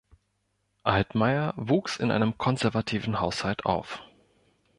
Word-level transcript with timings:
Altmaier 0.81 1.53
wuchs 1.57 1.97
in 1.97 2.09
einem 2.09 2.35
konservativen 2.39 3.19
Haushalt 3.19 3.67
auf. 3.67 4.01